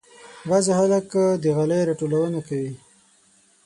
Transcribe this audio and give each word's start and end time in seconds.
بعضې 0.49 0.71
خلک 0.79 1.07
د 1.43 1.45
غالۍ 1.55 1.81
راټولونه 1.89 2.39
کوي. 2.47 2.73